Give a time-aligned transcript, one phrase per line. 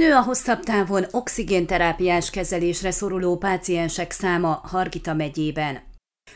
[0.00, 5.82] Nő a hosszabb távon oxigénterápiás kezelésre szoruló páciensek száma Hargita megyében.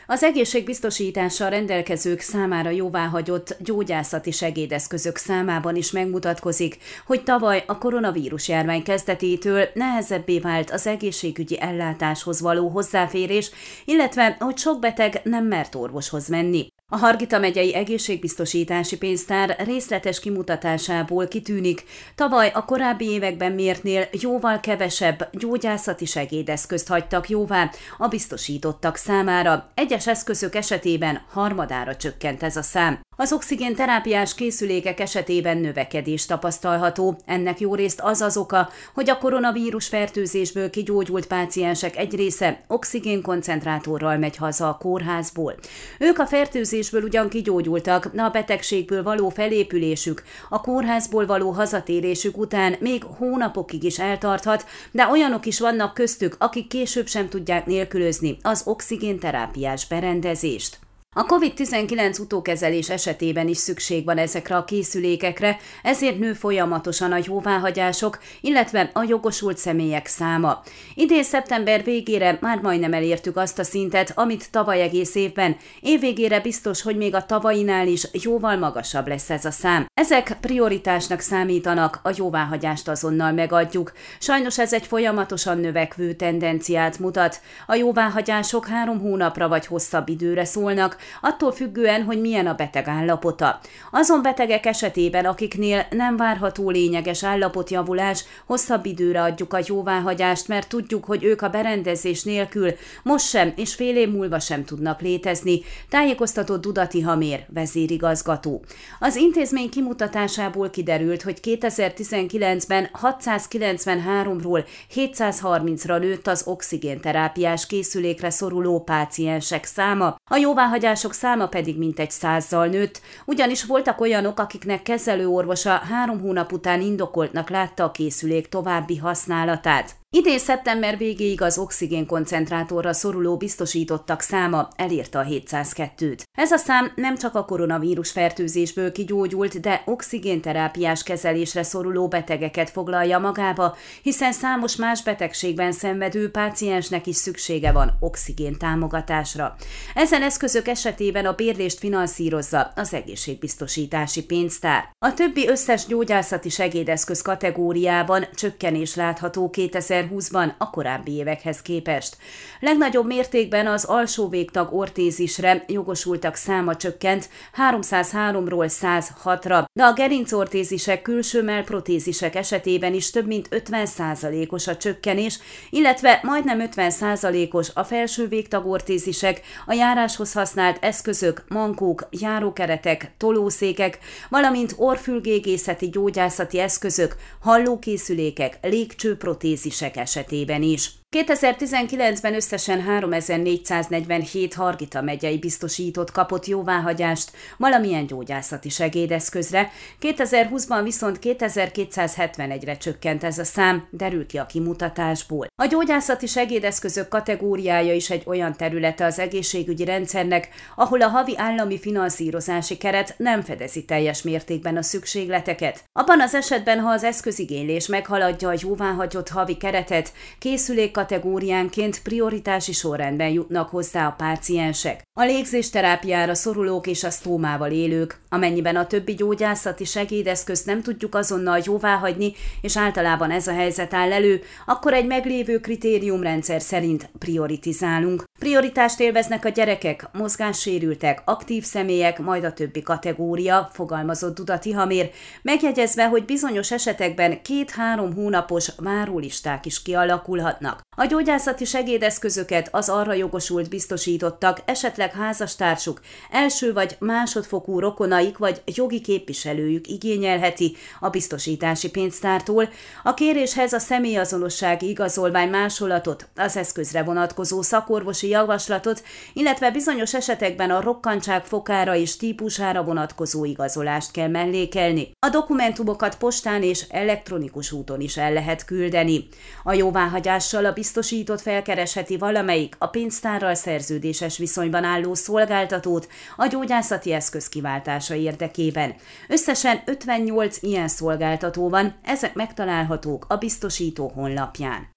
[0.07, 8.83] Az egészségbiztosítással rendelkezők számára jóváhagyott gyógyászati segédeszközök számában is megmutatkozik, hogy tavaly a koronavírus járvány
[8.83, 13.51] kezdetétől nehezebbé vált az egészségügyi ellátáshoz való hozzáférés,
[13.85, 16.67] illetve hogy sok beteg nem mert orvoshoz menni.
[16.93, 21.83] A Hargita megyei egészségbiztosítási pénztár részletes kimutatásából kitűnik,
[22.15, 29.71] tavaly a korábbi években mértnél jóval kevesebb gyógyászati segédeszközt hagytak jóvá a biztosítottak számára.
[29.73, 32.99] Egyes eszközök esetében harmadára csökkent ez a szám.
[33.21, 37.17] Az oxigén terápiás készülékek esetében növekedés tapasztalható.
[37.25, 44.17] Ennek jó részt az az oka, hogy a koronavírus fertőzésből kigyógyult páciensek egy része oxigénkoncentrátorral
[44.17, 45.55] megy haza a kórházból.
[45.99, 52.75] Ők a fertőzésből ugyan kigyógyultak, de a betegségből való felépülésük, a kórházból való hazatérésük után
[52.79, 58.61] még hónapokig is eltarthat, de olyanok is vannak köztük, akik később sem tudják nélkülözni az
[58.65, 60.79] oxigénterápiás berendezést.
[61.15, 68.19] A COVID-19 utókezelés esetében is szükség van ezekre a készülékekre, ezért nő folyamatosan a jóváhagyások,
[68.41, 70.61] illetve a jogosult személyek száma.
[70.95, 75.57] Idén szeptember végére már majdnem elértük azt a szintet, amit tavaly egész évben.
[75.81, 79.85] Évvégére biztos, hogy még a tavainál is jóval magasabb lesz ez a szám.
[79.93, 83.91] Ezek prioritásnak számítanak, a jóváhagyást azonnal megadjuk.
[84.19, 87.41] Sajnos ez egy folyamatosan növekvő tendenciát mutat.
[87.67, 93.59] A jóváhagyások három hónapra vagy hosszabb időre szólnak, attól függően, hogy milyen a beteg állapota.
[93.91, 101.05] Azon betegek esetében, akiknél nem várható lényeges állapotjavulás, hosszabb időre adjuk a jóváhagyást, mert tudjuk,
[101.05, 106.61] hogy ők a berendezés nélkül most sem és fél év múlva sem tudnak létezni, tájékoztatott
[106.61, 108.61] Dudati Hamér, vezérigazgató.
[108.99, 120.15] Az intézmény kimutatásából kiderült, hogy 2019-ben 693-ról 730-ra nőtt az oxigénterápiás készülékre szoruló páciensek száma,
[120.31, 126.51] a jóváhagyás gyógyítások száma pedig mintegy százzal nőtt, ugyanis voltak olyanok, akiknek kezelőorvosa három hónap
[126.51, 130.00] után indokoltnak látta a készülék további használatát.
[130.17, 136.21] Idén szeptember végéig az oxigénkoncentrátorra szoruló biztosítottak száma elérte a 702-t.
[136.37, 143.19] Ez a szám nem csak a koronavírus fertőzésből kigyógyult, de oxigénterápiás kezelésre szoruló betegeket foglalja
[143.19, 149.55] magába, hiszen számos más betegségben szenvedő páciensnek is szüksége van oxigén támogatásra.
[149.93, 154.83] Ezen eszközök esetében a bérlést finanszírozza az egészségbiztosítási pénztár.
[155.05, 162.17] A többi összes gyógyászati segédeszköz kategóriában csökkenés látható 2000 2020-ban a korábbi évekhez képest.
[162.59, 167.29] Legnagyobb mértékben az alsó végtag ortézisre jogosultak száma csökkent
[167.71, 175.39] 303-ról 106-ra, de a gerincortézisek, külső melprotézisek esetében is több mint 50%-os a csökkenés,
[175.69, 184.73] illetve majdnem 50%-os a felső végtag ortézisek, a járáshoz használt eszközök, mankók, járókeretek, tolószékek, valamint
[184.77, 191.00] orfülgégészeti gyógyászati eszközök, hallókészülékek, légcsőprotézisek esetében is.
[191.17, 199.71] 2019-ben összesen 3447 Hargita megyei biztosított kapott jóváhagyást valamilyen gyógyászati segédeszközre,
[200.01, 205.47] 2020-ban viszont 2271-re csökkent ez a szám, derül ki a kimutatásból.
[205.55, 211.79] A gyógyászati segédeszközök kategóriája is egy olyan területe az egészségügyi rendszernek, ahol a havi állami
[211.79, 215.83] finanszírozási keret nem fedezi teljes mértékben a szükségleteket.
[215.99, 223.29] Abban az esetben, ha az eszközigénylés meghaladja a jóváhagyott havi keretet, készülék kategóriánként prioritási sorrendben
[223.29, 225.01] jutnak hozzá a páciensek.
[225.19, 231.61] A légzésterápiára szorulók és a sztómával élők, amennyiben a többi gyógyászati segédeszközt nem tudjuk azonnal
[231.65, 238.23] jóváhagyni, és általában ez a helyzet áll elő, akkor egy meglévő kritériumrendszer szerint prioritizálunk.
[238.39, 245.09] Prioritást élveznek a gyerekek, mozgássérültek, aktív személyek, majd a többi kategória, fogalmazott Dudati Hamér,
[245.41, 250.81] megjegyezve, hogy bizonyos esetekben két-három hónapos várólisták is kialakulhatnak.
[251.01, 256.01] A gyógyászati segédeszközöket az arra jogosult biztosítottak, esetleg házastársuk,
[256.31, 262.69] első vagy másodfokú rokonaik vagy jogi képviselőjük igényelheti a biztosítási pénztártól.
[263.03, 269.03] A kéréshez a személyazonossági igazolvány másolatot, az eszközre vonatkozó szakorvosi javaslatot,
[269.33, 275.11] illetve bizonyos esetekben a rokkantság fokára és típusára vonatkozó igazolást kell mellékelni.
[275.19, 279.27] A dokumentumokat postán és elektronikus úton is el lehet küldeni.
[279.63, 286.07] A jóváhagyással a biztosított felkeresheti valamelyik a pénztárral szerződéses viszonyban álló szolgáltatót
[286.37, 288.93] a gyógyászati eszköz kiváltása érdekében.
[289.27, 294.89] Összesen 58 ilyen szolgáltató van, ezek megtalálhatók a biztosító honlapján.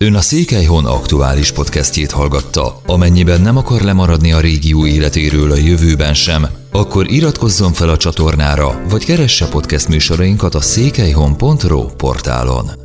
[0.00, 2.80] Ön a Székelyhon aktuális podcastjét hallgatta.
[2.86, 8.82] Amennyiben nem akar lemaradni a régió életéről a jövőben sem, akkor iratkozzon fel a csatornára,
[8.88, 12.83] vagy keresse podcast műsorainkat a székelyhon.pro portálon.